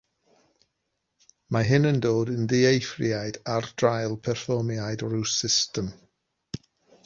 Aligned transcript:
Mae 1.55 1.67
hyn 1.67 1.85
yn 1.89 1.99
dod 2.07 2.31
yn 2.37 2.49
ddieithriad 2.53 3.39
ar 3.59 3.69
draul 3.83 4.19
perfformiad 4.29 5.07
rhyw 5.11 5.25
system. 5.37 5.97